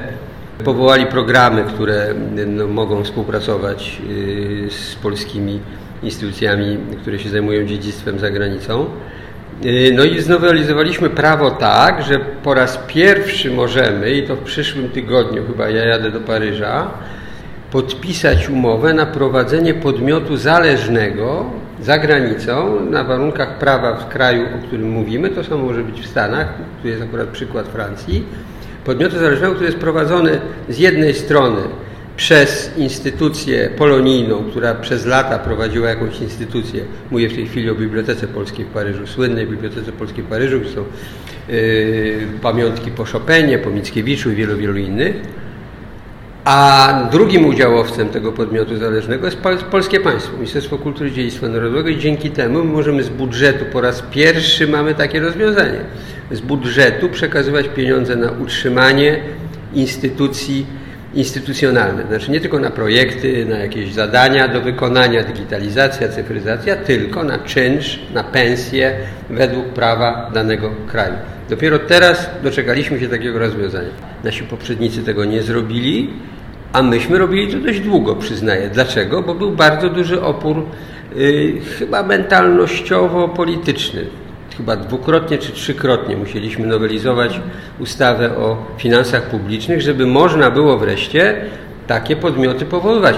powołali 0.63 1.05
programy, 1.05 1.63
które 1.63 2.13
no, 2.47 2.67
mogą 2.67 3.03
współpracować 3.03 4.01
yy, 4.09 4.69
z 4.71 4.95
polskimi 4.95 5.59
instytucjami, 6.03 6.77
które 7.01 7.19
się 7.19 7.29
zajmują 7.29 7.65
dziedzictwem 7.65 8.19
za 8.19 8.29
granicą. 8.29 8.85
Y, 9.65 9.91
no 9.95 10.03
i 10.03 10.21
znowelizowaliśmy 10.21 11.09
prawo 11.09 11.51
tak, 11.51 12.03
że 12.03 12.19
po 12.19 12.53
raz 12.53 12.79
pierwszy 12.87 13.51
możemy, 13.51 14.11
i 14.11 14.27
to 14.27 14.35
w 14.35 14.39
przyszłym 14.39 14.89
tygodniu 14.89 15.43
chyba 15.47 15.69
ja 15.69 15.85
jadę 15.85 16.11
do 16.11 16.19
Paryża, 16.19 16.91
podpisać 17.71 18.49
umowę 18.49 18.93
na 18.93 19.05
prowadzenie 19.05 19.73
podmiotu 19.73 20.37
zależnego 20.37 21.45
za 21.81 21.97
granicą 21.97 22.85
na 22.89 23.03
warunkach 23.03 23.57
prawa 23.57 23.93
w 23.93 24.09
kraju, 24.09 24.45
o 24.45 24.67
którym 24.67 24.89
mówimy. 24.89 25.29
To 25.29 25.43
samo 25.43 25.65
może 25.65 25.83
być 25.83 26.01
w 26.01 26.07
Stanach, 26.07 26.47
tu 26.81 26.87
jest 26.87 27.01
akurat 27.01 27.27
przykład 27.27 27.67
Francji. 27.67 28.25
Podmiotu 28.85 29.19
zależnego, 29.19 29.53
który 29.53 29.65
jest 29.67 29.79
prowadzony 29.79 30.41
z 30.69 30.77
jednej 30.77 31.13
strony 31.13 31.61
przez 32.17 32.71
instytucję 32.77 33.69
polonijną, 33.77 34.43
która 34.43 34.75
przez 34.75 35.05
lata 35.05 35.39
prowadziła 35.39 35.89
jakąś 35.89 36.21
instytucję. 36.21 36.83
Mówię 37.11 37.29
w 37.29 37.35
tej 37.35 37.47
chwili 37.47 37.69
o 37.69 37.75
Bibliotece 37.75 38.27
Polskiej 38.27 38.65
w 38.65 38.67
Paryżu, 38.67 39.07
słynnej 39.07 39.47
Bibliotece 39.47 39.91
Polskiej 39.91 40.23
w 40.23 40.27
Paryżu, 40.27 40.59
gdzie 40.59 40.69
są 40.69 40.83
yy, 41.49 42.27
pamiątki 42.41 42.91
po 42.91 43.05
Chopinie, 43.05 43.57
po 43.57 43.69
Mickiewiczu 43.69 44.31
i 44.31 44.35
wielu, 44.35 44.57
wielu 44.57 44.77
innych. 44.77 45.15
A 46.45 47.07
drugim 47.11 47.45
udziałowcem 47.45 48.09
tego 48.09 48.31
podmiotu 48.31 48.77
zależnego 48.77 49.25
jest 49.25 49.37
polskie 49.71 49.99
państwo, 49.99 50.33
Ministerstwo 50.33 50.77
Kultury 50.77 51.09
i 51.09 51.13
Dziedzictwa 51.13 51.47
Narodowego 51.47 51.89
i 51.89 51.97
dzięki 51.97 52.31
temu 52.31 52.63
możemy 52.63 53.03
z 53.03 53.09
budżetu, 53.09 53.65
po 53.65 53.81
raz 53.81 54.03
pierwszy 54.11 54.67
mamy 54.67 54.95
takie 54.95 55.19
rozwiązanie, 55.19 55.79
z 56.31 56.41
budżetu 56.41 57.09
przekazywać 57.09 57.67
pieniądze 57.67 58.15
na 58.15 58.31
utrzymanie 58.31 59.19
instytucji 59.73 60.65
instytucjonalne, 61.13 62.03
znaczy 62.07 62.31
nie 62.31 62.41
tylko 62.41 62.59
na 62.59 62.69
projekty, 62.69 63.45
na 63.45 63.57
jakieś 63.57 63.93
zadania 63.93 64.47
do 64.47 64.61
wykonania, 64.61 65.23
digitalizacja, 65.23 66.09
cyfryzacja, 66.09 66.75
tylko 66.75 67.23
na 67.23 67.39
czynsz, 67.39 67.99
na 68.13 68.23
pensję 68.23 68.93
według 69.29 69.65
prawa 69.65 70.31
danego 70.33 70.71
kraju. 70.87 71.13
Dopiero 71.49 71.79
teraz 71.79 72.29
doczekaliśmy 72.43 72.99
się 72.99 73.07
takiego 73.07 73.39
rozwiązania. 73.39 73.89
Nasi 74.23 74.43
poprzednicy 74.43 75.03
tego 75.03 75.25
nie 75.25 75.43
zrobili, 75.43 76.09
a 76.73 76.81
myśmy 76.81 77.17
robili 77.17 77.53
to 77.53 77.59
dość 77.59 77.79
długo, 77.79 78.15
przyznaję. 78.15 78.69
Dlaczego? 78.69 79.21
Bo 79.21 79.35
był 79.35 79.51
bardzo 79.51 79.89
duży 79.89 80.21
opór, 80.21 80.63
yy, 81.15 81.53
chyba 81.79 82.03
mentalnościowo-polityczny 82.03 84.05
chyba 84.57 84.75
dwukrotnie 84.75 85.37
czy 85.37 85.51
trzykrotnie 85.51 86.17
musieliśmy 86.17 86.67
nowelizować 86.67 87.41
ustawę 87.79 88.37
o 88.37 88.57
finansach 88.77 89.23
publicznych, 89.23 89.81
żeby 89.81 90.05
można 90.05 90.51
było 90.51 90.77
wreszcie 90.77 91.35
takie 91.87 92.15
podmioty 92.15 92.65
powoływać. 92.65 93.15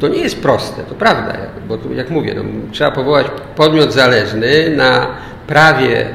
To 0.00 0.08
nie 0.08 0.18
jest 0.18 0.42
proste, 0.42 0.82
to 0.82 0.94
prawda, 0.94 1.36
bo 1.68 1.78
tu, 1.78 1.94
jak 1.94 2.10
mówię, 2.10 2.34
no, 2.36 2.42
trzeba 2.72 2.90
powołać 2.90 3.26
podmiot 3.56 3.92
zależny 3.92 4.76
na 4.76 5.06
prawie 5.46 6.06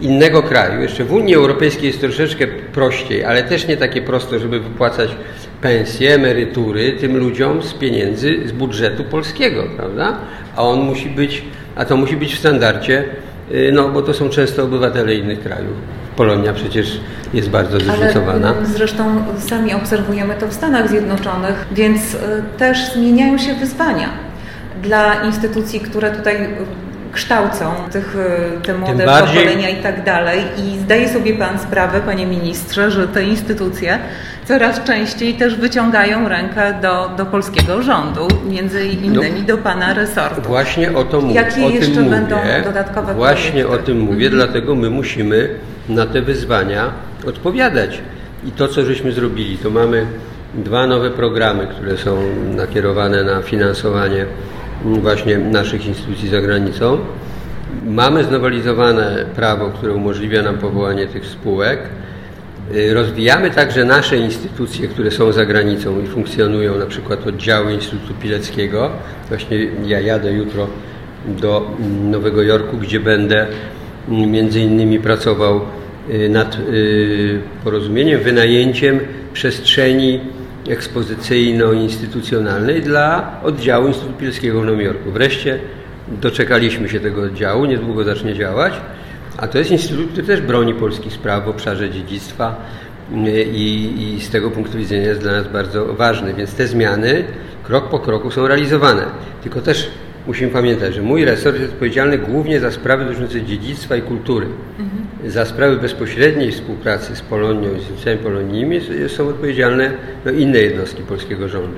innego 0.00 0.42
kraju. 0.42 0.82
Jeszcze 0.82 1.04
w 1.04 1.12
Unii 1.12 1.34
Europejskiej 1.34 1.86
jest 1.86 2.00
troszeczkę 2.00 2.46
prościej, 2.46 3.24
ale 3.24 3.42
też 3.42 3.68
nie 3.68 3.76
takie 3.76 4.02
proste, 4.02 4.38
żeby 4.38 4.60
wypłacać 4.60 5.10
pensje, 5.62 6.14
emerytury 6.14 6.92
tym 6.92 7.16
ludziom 7.16 7.62
z 7.62 7.74
pieniędzy 7.74 8.48
z 8.48 8.52
budżetu 8.52 9.04
polskiego, 9.04 9.64
prawda? 9.76 10.16
A 10.56 10.62
on 10.62 10.80
musi 10.80 11.08
być, 11.08 11.44
a 11.76 11.84
to 11.84 11.96
musi 11.96 12.16
być 12.16 12.34
w 12.34 12.38
standardzie 12.38 13.04
Y, 13.54 13.70
no 13.72 13.88
bo 13.88 14.02
to 14.02 14.14
są 14.14 14.28
często 14.28 14.64
obywatele 14.64 15.14
innych 15.14 15.40
krajów. 15.40 15.76
Polonia 16.16 16.52
przecież 16.52 17.00
jest 17.34 17.50
bardzo 17.50 17.80
zróżnicowana. 17.80 18.48
Ale 18.48 18.66
zresztą 18.66 19.24
sami 19.38 19.74
obserwujemy 19.74 20.34
to 20.34 20.48
w 20.48 20.52
Stanach 20.52 20.88
Zjednoczonych, 20.88 21.66
więc 21.72 22.14
y, 22.14 22.18
też 22.58 22.92
zmieniają 22.92 23.38
się 23.38 23.54
wyzwania 23.54 24.08
dla 24.82 25.22
instytucji, 25.22 25.80
które 25.80 26.10
tutaj 26.10 26.48
kształcą 27.18 27.74
tych, 27.92 28.16
y, 28.16 28.60
te 28.62 28.74
młode 28.74 29.06
bardziej... 29.06 29.36
pokolenia 29.36 29.68
i 29.68 29.82
tak 29.82 30.04
dalej. 30.04 30.40
I 30.58 30.78
zdaje 30.78 31.08
sobie 31.08 31.34
Pan 31.34 31.58
sprawę, 31.58 32.00
Panie 32.00 32.26
Ministrze, 32.26 32.90
że 32.90 33.08
te 33.08 33.24
instytucje 33.24 33.98
coraz 34.44 34.84
częściej 34.84 35.34
też 35.34 35.56
wyciągają 35.56 36.28
rękę 36.28 36.74
do, 36.82 37.10
do 37.16 37.26
polskiego 37.26 37.82
rządu, 37.82 38.28
między 38.48 38.86
innymi 38.86 39.40
no, 39.40 39.46
do 39.46 39.58
Pana 39.58 39.94
resortu. 39.94 40.42
Właśnie 40.42 40.96
o 40.96 41.04
to 41.04 41.20
mówię. 41.20 41.34
Jakie 41.34 41.66
o 41.66 41.68
jeszcze 41.68 42.02
będą 42.02 42.36
dodatkowe 42.64 43.14
Właśnie 43.14 43.64
projekty? 43.64 43.82
o 43.82 43.86
tym 43.86 44.00
mówię, 44.00 44.26
mhm. 44.26 44.32
dlatego 44.32 44.74
my 44.74 44.90
musimy 44.90 45.48
na 45.88 46.06
te 46.06 46.22
wyzwania 46.22 46.90
odpowiadać. 47.26 48.00
I 48.44 48.50
to, 48.50 48.68
co 48.68 48.84
żeśmy 48.84 49.12
zrobili, 49.12 49.58
to 49.58 49.70
mamy 49.70 50.06
dwa 50.54 50.86
nowe 50.86 51.10
programy, 51.10 51.66
które 51.66 51.96
są 51.96 52.18
nakierowane 52.56 53.24
na 53.24 53.42
finansowanie 53.42 54.26
właśnie 54.84 55.38
naszych 55.38 55.86
instytucji 55.86 56.28
za 56.28 56.40
granicą. 56.40 56.98
Mamy 57.86 58.24
znowelizowane 58.24 59.24
prawo, 59.36 59.70
które 59.70 59.92
umożliwia 59.92 60.42
nam 60.42 60.58
powołanie 60.58 61.06
tych 61.06 61.26
spółek. 61.26 61.80
Y, 62.74 62.94
rozwijamy 62.94 63.50
także 63.50 63.84
nasze 63.84 64.16
instytucje, 64.16 64.88
które 64.88 65.10
są 65.10 65.32
za 65.32 65.46
granicą 65.46 66.02
i 66.02 66.06
funkcjonują, 66.06 66.78
na 66.78 66.86
przykład 66.86 67.26
oddziały 67.26 67.72
Instytutu 67.72 68.14
Pileckiego. 68.14 68.90
Właśnie 69.28 69.58
ja 69.86 70.00
jadę 70.00 70.32
jutro 70.32 70.66
do 71.26 71.70
Nowego 72.10 72.42
Jorku, 72.42 72.76
gdzie 72.76 73.00
będę 73.00 73.46
między 74.08 74.60
innymi 74.60 74.98
pracował 74.98 75.60
y, 76.10 76.28
nad 76.28 76.58
y, 76.58 77.40
porozumieniem, 77.64 78.20
wynajęciem 78.20 79.00
przestrzeni 79.32 80.20
ekspozycyjno-instytucjonalnej 80.68 82.82
dla 82.82 83.40
oddziału 83.42 83.88
Instytutu 83.88 84.18
Pileckiego 84.18 84.60
w 84.60 84.64
Nowym 84.64 84.80
Jorku. 84.80 85.10
Wreszcie 85.10 85.58
doczekaliśmy 86.08 86.88
się 86.88 87.00
tego 87.00 87.22
oddziału, 87.22 87.64
niedługo 87.64 88.04
zacznie 88.04 88.34
działać, 88.34 88.74
a 89.36 89.48
to 89.48 89.58
jest 89.58 89.70
instytut, 89.70 90.10
który 90.10 90.26
też 90.26 90.40
broni 90.40 90.74
polskich 90.74 91.12
spraw 91.12 91.44
w 91.44 91.48
obszarze 91.48 91.90
dziedzictwa 91.90 92.56
i, 93.52 94.14
i 94.16 94.20
z 94.20 94.30
tego 94.30 94.50
punktu 94.50 94.78
widzenia 94.78 95.08
jest 95.08 95.20
dla 95.20 95.32
nas 95.32 95.48
bardzo 95.48 95.94
ważny, 95.94 96.34
więc 96.34 96.54
te 96.54 96.66
zmiany 96.66 97.24
krok 97.64 97.88
po 97.88 97.98
kroku 97.98 98.30
są 98.30 98.48
realizowane. 98.48 99.02
Tylko 99.42 99.60
też 99.60 99.90
musimy 100.28 100.50
pamiętać, 100.50 100.94
że 100.94 101.02
mój 101.02 101.24
resort 101.24 101.60
jest 101.60 101.72
odpowiedzialny 101.72 102.18
głównie 102.18 102.60
za 102.60 102.70
sprawy 102.70 103.04
dotyczące 103.04 103.42
dziedzictwa 103.42 103.96
i 103.96 104.02
kultury. 104.02 104.46
Mhm. 104.78 105.30
Za 105.30 105.44
sprawy 105.44 105.76
bezpośredniej 105.76 106.52
współpracy 106.52 107.16
z 107.16 107.20
Polonią, 107.20 107.70
z 107.70 107.74
instytucjami 107.74 108.18
polonijnymi 108.18 108.80
są 109.08 109.28
odpowiedzialne 109.28 109.92
no, 110.24 110.30
inne 110.30 110.58
jednostki 110.58 111.02
polskiego 111.02 111.48
rządu. 111.48 111.76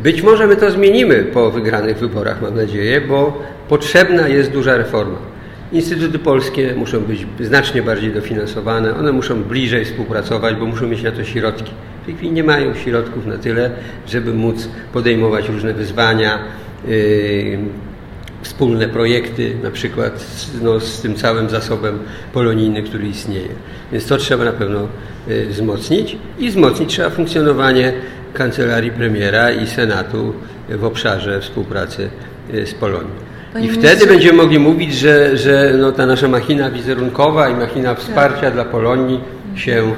Być 0.00 0.22
może 0.22 0.46
my 0.46 0.56
to 0.56 0.70
zmienimy 0.70 1.24
po 1.24 1.50
wygranych 1.50 1.98
wyborach, 1.98 2.42
mam 2.42 2.56
nadzieję, 2.56 3.00
bo 3.00 3.42
potrzebna 3.68 4.28
jest 4.28 4.50
duża 4.50 4.76
reforma. 4.76 5.18
Instytuty 5.72 6.18
polskie 6.18 6.74
muszą 6.74 7.00
być 7.00 7.26
znacznie 7.40 7.82
bardziej 7.82 8.12
dofinansowane, 8.12 8.96
one 8.96 9.12
muszą 9.12 9.42
bliżej 9.42 9.84
współpracować, 9.84 10.56
bo 10.56 10.66
muszą 10.66 10.88
mieć 10.88 11.02
na 11.02 11.10
to 11.10 11.24
środki. 11.24 11.72
W 12.02 12.06
tej 12.06 12.14
chwili 12.14 12.32
nie 12.32 12.44
mają 12.44 12.74
środków 12.74 13.26
na 13.26 13.38
tyle, 13.38 13.70
żeby 14.08 14.34
móc 14.34 14.68
podejmować 14.92 15.48
różne 15.48 15.74
wyzwania, 15.74 16.38
wspólne 18.42 18.88
projekty, 18.88 19.56
na 19.62 19.70
przykład 19.70 20.26
no, 20.62 20.80
z 20.80 21.02
tym 21.02 21.14
całym 21.14 21.50
zasobem 21.50 21.98
polonijnym, 22.32 22.84
który 22.84 23.08
istnieje. 23.08 23.48
Więc 23.92 24.06
to 24.06 24.16
trzeba 24.16 24.44
na 24.44 24.52
pewno 24.52 24.88
y, 25.28 25.46
wzmocnić 25.46 26.16
i 26.38 26.50
wzmocnić 26.50 26.90
trzeba 26.90 27.10
funkcjonowanie 27.10 27.92
Kancelarii 28.34 28.90
Premiera 28.90 29.50
i 29.50 29.66
Senatu 29.66 30.32
w 30.68 30.84
obszarze 30.84 31.40
współpracy 31.40 32.10
y, 32.54 32.66
z 32.66 32.74
Polonią. 32.74 33.08
Panie 33.52 33.66
I 33.66 33.70
wtedy 33.70 33.86
ministrze... 33.86 34.12
będziemy 34.12 34.42
mogli 34.42 34.58
mówić, 34.58 34.94
że, 34.94 35.36
że 35.36 35.74
no, 35.78 35.92
ta 35.92 36.06
nasza 36.06 36.28
machina 36.28 36.70
wizerunkowa 36.70 37.48
i 37.48 37.54
machina 37.54 37.94
wsparcia 37.94 38.40
tak. 38.40 38.54
dla 38.54 38.64
Polonii 38.64 39.20
się 39.54 39.92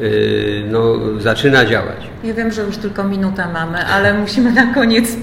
Y, 0.00 0.64
no, 0.70 0.94
zaczyna 1.20 1.64
działać. 1.64 1.96
Ja 2.24 2.34
wiem, 2.34 2.52
że 2.52 2.62
już 2.62 2.76
tylko 2.76 3.04
minutę 3.04 3.46
mamy, 3.52 3.86
ale 3.86 4.14
musimy 4.14 4.52
na 4.52 4.74
koniec 4.74 5.10
y, 5.10 5.16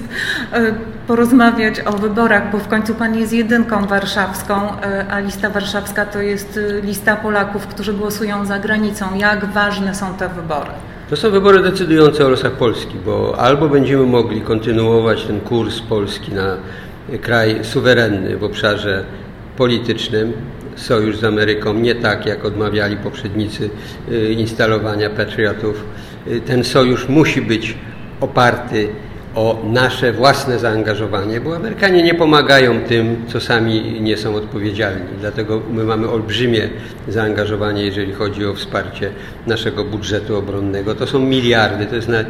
porozmawiać 1.06 1.80
o 1.80 1.92
wyborach, 1.92 2.52
bo 2.52 2.58
w 2.58 2.68
końcu 2.68 2.94
Pan 2.94 3.18
jest 3.18 3.32
jedynką 3.32 3.86
warszawską, 3.86 4.54
y, 4.54 5.10
a 5.10 5.18
lista 5.18 5.50
warszawska 5.50 6.06
to 6.06 6.20
jest 6.20 6.60
lista 6.82 7.16
Polaków, 7.16 7.66
którzy 7.66 7.92
głosują 7.92 8.44
za 8.44 8.58
granicą. 8.58 9.06
Jak 9.16 9.44
ważne 9.44 9.94
są 9.94 10.14
te 10.14 10.28
wybory? 10.28 10.70
To 11.10 11.16
są 11.16 11.30
wybory 11.30 11.62
decydujące 11.62 12.26
o 12.26 12.28
losach 12.28 12.52
Polski, 12.52 12.98
bo 13.04 13.38
albo 13.38 13.68
będziemy 13.68 14.06
mogli 14.06 14.40
kontynuować 14.40 15.24
ten 15.24 15.40
kurs 15.40 15.80
Polski 15.80 16.32
na 16.32 16.56
kraj 17.22 17.64
suwerenny 17.64 18.36
w 18.36 18.44
obszarze 18.44 19.04
politycznym, 19.56 20.32
sojusz 20.76 21.16
z 21.16 21.24
Ameryką, 21.24 21.74
nie 21.74 21.94
tak 21.94 22.26
jak 22.26 22.44
odmawiali 22.44 22.96
poprzednicy 22.96 23.70
y, 24.12 24.32
instalowania 24.32 25.10
patriotów. 25.10 25.84
Ten 26.46 26.64
sojusz 26.64 27.08
musi 27.08 27.42
być 27.42 27.78
oparty 28.20 28.88
o 29.36 29.62
nasze 29.64 30.12
własne 30.12 30.58
zaangażowanie, 30.58 31.40
bo 31.40 31.56
Amerykanie 31.56 32.02
nie 32.02 32.14
pomagają 32.14 32.80
tym, 32.80 33.16
co 33.28 33.40
sami 33.40 34.00
nie 34.00 34.16
są 34.16 34.34
odpowiedzialni. 34.34 35.06
Dlatego 35.20 35.62
my 35.72 35.84
mamy 35.84 36.08
olbrzymie 36.08 36.68
zaangażowanie, 37.08 37.84
jeżeli 37.84 38.12
chodzi 38.12 38.46
o 38.46 38.54
wsparcie 38.54 39.10
naszego 39.46 39.84
budżetu 39.84 40.36
obronnego. 40.36 40.94
To 40.94 41.06
są 41.06 41.18
miliardy, 41.18 41.86
to 41.86 41.96
jest 41.96 42.08
na, 42.08 42.24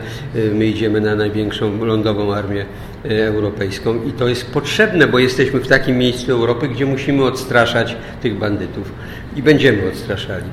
my 0.52 0.66
idziemy 0.66 1.00
na 1.00 1.14
największą 1.14 1.84
lądową 1.84 2.34
armię 2.34 2.64
e, 3.04 3.26
europejską 3.26 4.02
i 4.04 4.12
to 4.12 4.28
jest 4.28 4.50
potrzebne, 4.50 5.06
bo 5.06 5.18
jesteśmy 5.18 5.60
w 5.60 5.68
takim 5.68 5.98
miejscu 5.98 6.32
Europy, 6.32 6.68
gdzie 6.68 6.86
musimy 6.86 7.25
odstraszać 7.25 7.96
tych 8.22 8.38
bandytów 8.38 8.92
i 9.36 9.42
będziemy 9.42 9.88
odstraszali. 9.88 10.44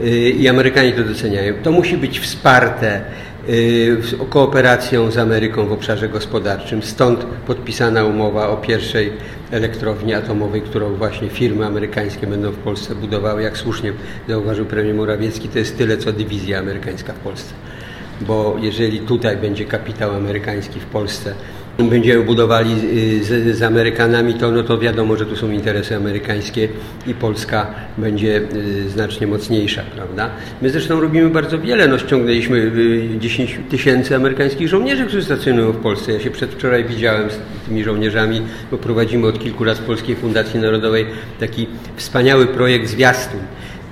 E, 0.00 0.08
I 0.30 0.48
Amerykanie 0.48 0.92
to 0.92 1.02
doceniają. 1.02 1.54
To 1.62 1.72
musi 1.72 1.96
być 1.96 2.20
wsparte 2.20 3.00
Y, 3.00 3.31
kooperacją 4.30 5.10
z 5.10 5.18
Ameryką 5.18 5.66
w 5.66 5.72
obszarze 5.72 6.08
gospodarczym. 6.08 6.82
Stąd 6.82 7.24
podpisana 7.46 8.04
umowa 8.04 8.48
o 8.48 8.56
pierwszej 8.56 9.12
elektrowni 9.50 10.14
atomowej, 10.14 10.62
którą 10.62 10.94
właśnie 10.94 11.28
firmy 11.28 11.66
amerykańskie 11.66 12.26
będą 12.26 12.50
w 12.50 12.56
Polsce 12.56 12.94
budowały. 12.94 13.42
Jak 13.42 13.58
słusznie 13.58 13.92
zauważył 14.28 14.66
premier 14.66 14.94
Morawiecki, 14.94 15.48
to 15.48 15.58
jest 15.58 15.78
tyle, 15.78 15.96
co 15.96 16.12
dywizja 16.12 16.58
amerykańska 16.58 17.12
w 17.12 17.18
Polsce. 17.18 17.54
Bo 18.20 18.56
jeżeli 18.60 19.00
tutaj 19.00 19.36
będzie 19.36 19.64
kapitał 19.64 20.14
amerykański 20.14 20.80
w 20.80 20.86
Polsce, 20.86 21.34
będziemy 21.78 22.24
budowali 22.24 22.70
y, 23.20 23.24
z, 23.24 23.56
z, 23.56 23.62
Amerykanami, 23.62 24.34
to, 24.34 24.50
no 24.50 24.62
to 24.62 24.78
wiadomo, 24.78 25.16
że 25.16 25.26
tu 25.26 25.36
są 25.36 25.50
interesy 25.50 25.96
amerykańskie 25.96 26.68
i 27.06 27.14
Polska 27.14 27.66
będzie 27.98 28.40
y, 28.54 28.88
znacznie 28.88 29.26
mocniejsza, 29.26 29.82
prawda? 29.94 30.30
My 30.62 30.70
zresztą 30.70 31.00
robimy 31.00 31.30
bardzo 31.30 31.58
wiele, 31.58 31.88
no 31.88 31.98
ściągnęliśmy 31.98 32.72
10 33.18 33.54
y, 33.54 33.70
tysięcy 33.70 34.16
amerykańskich 34.16 34.68
żołnierzy, 34.68 35.04
którzy 35.04 35.24
stacjonują 35.24 35.72
w 35.72 35.76
Polsce. 35.76 36.12
Ja 36.12 36.20
się 36.20 36.30
przedwczoraj 36.30 36.84
widziałem 36.84 37.30
z 37.30 37.38
tymi 37.68 37.84
żołnierzami, 37.84 38.42
bo 38.70 38.78
prowadzimy 38.78 39.26
od 39.26 39.38
kilku 39.38 39.64
lat 39.64 39.78
w 39.78 39.82
Polskiej 39.82 40.16
Fundacji 40.16 40.60
Narodowej 40.60 41.06
taki 41.40 41.66
wspaniały 41.96 42.46
projekt 42.46 42.88
zwiastun. 42.88 43.40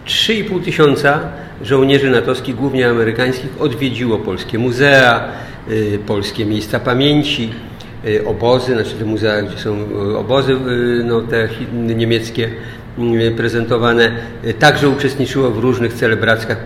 3,5 0.06 0.64
tysiąca 0.64 1.20
żołnierzy 1.62 2.10
natowskich, 2.10 2.54
głównie 2.54 2.88
amerykańskich, 2.88 3.50
odwiedziło 3.58 4.18
polskie 4.18 4.58
muzea, 4.58 5.28
polskie 6.06 6.44
miejsca 6.44 6.80
pamięci, 6.80 7.50
obozy, 8.26 8.74
znaczy 8.74 8.94
te 8.98 9.04
muzea, 9.04 9.42
gdzie 9.42 9.58
są 9.58 9.76
y, 10.12 10.18
obozy 10.18 10.52
y, 10.52 11.04
no, 11.04 11.20
te 11.20 11.48
niemieckie 11.72 12.50
prezentowane, 13.36 14.12
także 14.58 14.88
uczestniczyło 14.88 15.50
w 15.50 15.58
różnych 15.58 15.92
celebracjach, 15.92 16.58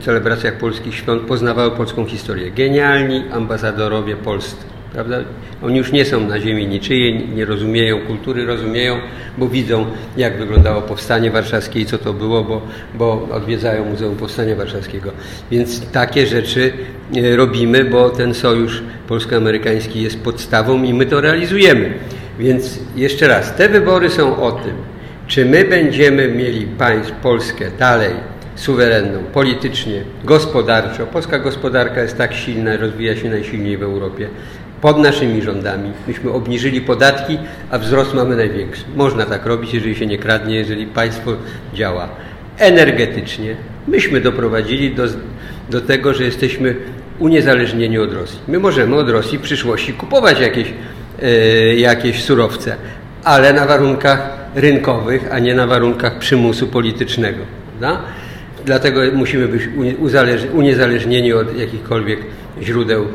celebracjach 0.00 0.54
polskich 0.54 0.94
świąt, 0.94 1.22
poznawały 1.22 1.70
polską 1.70 2.04
historię. 2.04 2.50
Genialni 2.50 3.24
ambasadorowie 3.32 4.16
polscy. 4.16 4.79
Prawda? 4.92 5.16
Oni 5.62 5.78
już 5.78 5.92
nie 5.92 6.04
są 6.04 6.20
na 6.20 6.40
ziemi 6.40 6.66
niczyjej, 6.66 7.28
nie 7.28 7.44
rozumieją 7.44 7.98
kultury, 8.06 8.46
rozumieją, 8.46 8.98
bo 9.38 9.48
widzą, 9.48 9.86
jak 10.16 10.38
wyglądało 10.38 10.82
powstanie 10.82 11.30
warszawskie 11.30 11.80
i 11.80 11.86
co 11.86 11.98
to 11.98 12.12
było, 12.12 12.44
bo, 12.44 12.62
bo 12.94 13.28
odwiedzają 13.32 13.84
Muzeum 13.84 14.16
Powstania 14.16 14.56
Warszawskiego. 14.56 15.10
Więc 15.50 15.90
takie 15.90 16.26
rzeczy 16.26 16.72
e, 17.16 17.36
robimy, 17.36 17.84
bo 17.84 18.10
ten 18.10 18.34
sojusz 18.34 18.82
polsko-amerykański 19.08 20.02
jest 20.02 20.20
podstawą 20.20 20.82
i 20.82 20.94
my 20.94 21.06
to 21.06 21.20
realizujemy. 21.20 21.92
Więc 22.38 22.78
jeszcze 22.96 23.28
raz, 23.28 23.54
te 23.54 23.68
wybory 23.68 24.10
są 24.10 24.42
o 24.42 24.52
tym, 24.52 24.74
czy 25.26 25.44
my 25.44 25.64
będziemy 25.64 26.28
mieli 26.28 26.66
państw 26.66 27.12
Polskę 27.12 27.70
dalej 27.78 28.10
suwerenną, 28.54 29.18
politycznie, 29.32 30.02
gospodarczo. 30.24 31.06
Polska 31.06 31.38
gospodarka 31.38 32.02
jest 32.02 32.16
tak 32.16 32.34
silna, 32.34 32.76
rozwija 32.76 33.16
się 33.16 33.28
najsilniej 33.30 33.76
w 33.76 33.82
Europie 33.82 34.28
pod 34.80 34.98
naszymi 34.98 35.42
rządami. 35.42 35.92
Myśmy 36.06 36.30
obniżyli 36.30 36.80
podatki, 36.80 37.38
a 37.70 37.78
wzrost 37.78 38.14
mamy 38.14 38.36
największy. 38.36 38.84
Można 38.96 39.26
tak 39.26 39.46
robić, 39.46 39.74
jeżeli 39.74 39.94
się 39.94 40.06
nie 40.06 40.18
kradnie, 40.18 40.56
jeżeli 40.56 40.86
państwo 40.86 41.32
działa 41.74 42.08
energetycznie. 42.58 43.56
Myśmy 43.88 44.20
doprowadzili 44.20 44.94
do, 44.94 45.04
do 45.70 45.80
tego, 45.80 46.14
że 46.14 46.24
jesteśmy 46.24 46.76
uniezależnieni 47.18 47.98
od 47.98 48.12
Rosji. 48.12 48.38
My 48.48 48.58
możemy 48.58 48.96
od 48.96 49.10
Rosji 49.10 49.38
w 49.38 49.40
przyszłości 49.40 49.92
kupować 49.92 50.40
jakieś, 50.40 50.72
e, 51.22 51.28
jakieś 51.74 52.22
surowce, 52.22 52.76
ale 53.24 53.52
na 53.52 53.66
warunkach 53.66 54.30
rynkowych, 54.54 55.28
a 55.32 55.38
nie 55.38 55.54
na 55.54 55.66
warunkach 55.66 56.18
przymusu 56.18 56.66
politycznego. 56.66 57.38
Prawda? 57.78 58.02
Dlatego 58.64 59.00
musimy 59.12 59.48
być 59.48 59.62
uniezależnieni 60.52 61.32
od 61.32 61.58
jakichkolwiek 61.58 62.20
źródeł 62.62 63.06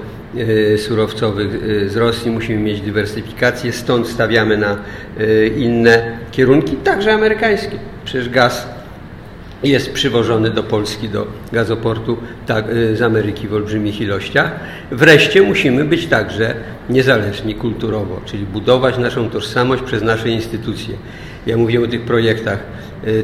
surowcowych 0.78 1.50
e, 1.86 1.90
z 1.90 1.96
Rosji, 1.96 2.32
musimy 2.32 2.60
mieć 2.60 2.82
dywersyfikację, 2.82 3.72
stąd 3.72 4.08
stawiamy 4.08 4.58
na 4.58 4.78
e, 5.20 5.48
inne 5.48 6.18
kierunki, 6.32 6.76
także 6.76 7.14
amerykańskie. 7.14 7.78
Przecież 8.06 8.30
gaz 8.30 8.68
jest 9.64 9.94
przywożony 9.94 10.50
do 10.50 10.64
Polski, 10.64 11.10
do 11.10 11.28
gazoportu 11.52 12.18
tak, 12.46 12.66
z 12.94 13.02
Ameryki 13.02 13.48
w 13.48 13.54
olbrzymich 13.54 14.02
ilościach. 14.02 14.52
Wreszcie 14.92 15.42
musimy 15.42 15.86
być 15.86 16.08
także 16.08 16.56
niezależni 16.90 17.56
kulturowo, 17.56 18.22
czyli 18.26 18.46
budować 18.46 18.98
naszą 18.98 19.30
tożsamość 19.30 19.84
przez 19.84 20.04
nasze 20.04 20.30
instytucje. 20.30 20.96
Ja 21.46 21.58
mówię 21.58 21.84
o 21.84 21.88
tych 21.88 22.02
projektach 22.02 22.60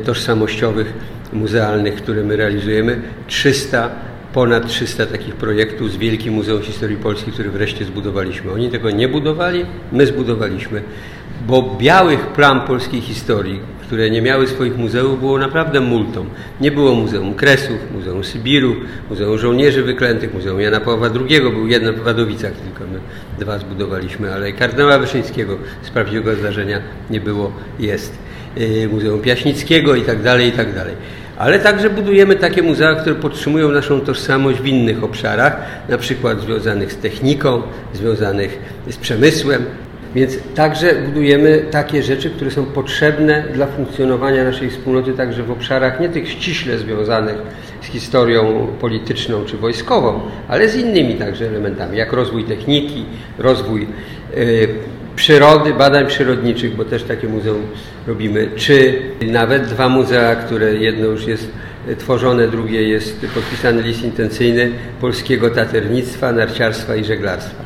tożsamościowych, 0.05 0.93
muzealnych, 1.33 1.95
które 1.95 2.23
my 2.23 2.35
realizujemy. 2.35 3.01
300 3.27 3.89
ponad 4.33 4.67
300 4.67 5.05
takich 5.05 5.35
projektów 5.35 5.91
z 5.91 5.97
Wielkim 5.97 6.33
Muzeum 6.33 6.61
Historii 6.61 6.97
Polski, 6.97 7.31
które 7.31 7.49
wreszcie 7.49 7.85
zbudowaliśmy. 7.85 8.51
Oni 8.51 8.69
tego 8.69 8.91
nie 8.91 9.07
budowali, 9.07 9.65
my 9.91 10.05
zbudowaliśmy. 10.05 10.81
Bo 11.47 11.77
białych 11.79 12.27
plam 12.27 12.61
polskiej 12.61 13.01
historii, 13.01 13.59
które 13.81 14.09
nie 14.09 14.21
miały 14.21 14.47
swoich 14.47 14.77
muzeów, 14.77 15.19
było 15.19 15.37
naprawdę 15.37 15.79
multum. 15.79 16.29
Nie 16.61 16.71
było 16.71 16.95
Muzeum 16.95 17.33
Kresów, 17.33 17.77
Muzeum 17.93 18.23
Sybiru, 18.23 18.75
Muzeum 19.09 19.37
Żołnierzy 19.37 19.83
Wyklętych, 19.83 20.33
Muzeum 20.33 20.61
Jana 20.61 20.79
Pawła 20.79 21.09
II, 21.29 21.41
był 21.41 21.67
jedno 21.67 21.93
w 21.93 21.99
Wadowicach 21.99 22.51
tylko, 22.51 22.91
my 22.93 22.99
dwa 23.39 23.59
zbudowaliśmy, 23.59 24.33
ale 24.33 24.51
kardynała 24.51 24.99
Wyszyńskiego 24.99 25.57
z 25.81 25.89
prawdziwego 25.89 26.35
zdarzenia 26.35 26.81
nie 27.09 27.21
było, 27.21 27.51
jest. 27.79 28.17
Y, 28.57 28.89
Muzeum 28.91 29.21
Piaśnickiego 29.21 29.95
i 29.95 30.01
tak 30.01 30.21
dalej, 30.21 30.47
i 30.47 30.51
tak 30.51 30.75
dalej 30.75 30.95
ale 31.41 31.59
także 31.59 31.89
budujemy 31.89 32.35
takie 32.35 32.63
muzea, 32.63 32.95
które 32.95 33.15
podtrzymują 33.15 33.71
naszą 33.71 34.01
tożsamość 34.01 34.59
w 34.59 34.65
innych 34.65 35.03
obszarach, 35.03 35.57
na 35.89 35.97
przykład 35.97 36.41
związanych 36.41 36.93
z 36.93 36.97
techniką, 36.97 37.61
związanych 37.93 38.59
z 38.89 38.97
przemysłem. 38.97 39.65
Więc 40.15 40.37
także 40.55 40.95
budujemy 40.95 41.65
takie 41.71 42.03
rzeczy, 42.03 42.29
które 42.29 42.51
są 42.51 42.65
potrzebne 42.65 43.43
dla 43.53 43.67
funkcjonowania 43.67 44.43
naszej 44.43 44.69
wspólnoty 44.69 45.13
także 45.13 45.43
w 45.43 45.51
obszarach 45.51 45.99
nie 45.99 46.09
tych 46.09 46.29
ściśle 46.29 46.77
związanych 46.77 47.35
z 47.81 47.85
historią 47.85 48.67
polityczną 48.81 49.45
czy 49.45 49.57
wojskową, 49.57 50.21
ale 50.47 50.69
z 50.69 50.75
innymi 50.75 51.15
także 51.15 51.47
elementami, 51.47 51.97
jak 51.97 52.13
rozwój 52.13 52.43
techniki, 52.43 53.05
rozwój 53.37 53.87
y, 54.37 54.67
przyrody, 55.21 55.73
badań 55.73 56.07
przyrodniczych, 56.07 56.75
bo 56.75 56.85
też 56.85 57.03
takie 57.03 57.27
muzeum 57.27 57.67
robimy, 58.07 58.49
czy 58.55 59.01
nawet 59.27 59.63
dwa 59.63 59.89
muzea, 59.89 60.35
które 60.35 60.73
jedno 60.75 61.05
już 61.05 61.27
jest 61.27 61.51
tworzone, 61.97 62.47
drugie 62.47 62.89
jest 62.89 63.25
podpisany 63.33 63.81
list 63.81 64.03
intencyjny 64.03 64.71
polskiego 65.01 65.49
taternictwa, 65.49 66.31
narciarstwa 66.31 66.95
i 66.95 67.03
żeglarstwa. 67.03 67.63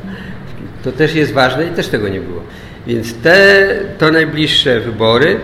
To 0.84 0.92
też 0.92 1.14
jest 1.14 1.32
ważne 1.32 1.66
i 1.66 1.68
też 1.68 1.88
tego 1.88 2.08
nie 2.08 2.20
było. 2.20 2.42
Więc 2.86 3.14
te 3.14 3.68
to 3.98 4.10
najbliższe 4.10 4.80
wybory 4.80 5.36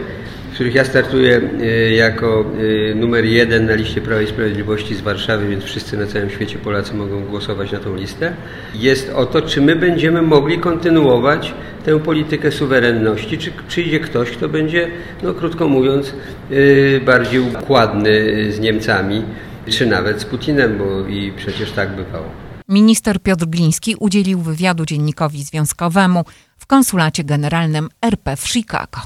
w 0.53 0.55
których 0.55 0.75
ja 0.75 0.85
startuję 0.85 1.41
e, 1.63 1.91
jako 1.91 2.45
e, 2.91 2.95
numer 2.95 3.25
jeden 3.25 3.67
na 3.67 3.75
liście 3.75 4.01
Prawa 4.01 4.23
i 4.23 4.27
Sprawiedliwości 4.27 4.95
z 4.95 5.01
Warszawy, 5.01 5.49
więc 5.49 5.65
wszyscy 5.65 5.97
na 5.97 6.07
całym 6.07 6.31
świecie 6.31 6.59
Polacy 6.59 6.95
mogą 6.95 7.25
głosować 7.25 7.73
na 7.73 7.79
tą 7.79 7.97
listę, 7.97 8.33
jest 8.75 9.13
o 9.15 9.27
to, 9.27 9.43
czy 9.43 9.61
my 9.61 9.77
będziemy 9.77 10.23
mogli 10.23 10.59
kontynuować 10.59 11.55
tę 11.85 11.99
politykę 11.99 12.53
suwerenności, 12.53 13.39
czy 13.39 13.53
przyjdzie 13.69 14.01
ktoś, 14.01 14.31
kto 14.31 14.49
będzie, 14.49 14.91
no 15.23 15.35
krótko 15.35 15.69
mówiąc, 15.69 16.15
e, 16.51 17.01
bardziej 17.01 17.41
układny 17.41 18.13
z 18.53 18.61
Niemcami, 18.61 19.23
czy 19.71 19.87
nawet 19.87 20.21
z 20.21 20.25
Putinem, 20.25 20.79
bo 20.79 21.09
i 21.09 21.33
przecież 21.37 21.71
tak 21.71 21.97
bywało. 21.97 22.27
Minister 22.69 23.21
Piotr 23.23 23.47
Gliński 23.47 23.97
udzielił 24.01 24.41
wywiadu 24.41 24.85
dziennikowi 24.85 25.43
związkowemu 25.43 26.25
w 26.59 26.67
konsulacie 26.67 27.25
generalnym 27.25 27.89
RP 28.03 28.37
w 28.37 28.49
Chicago. 28.49 29.01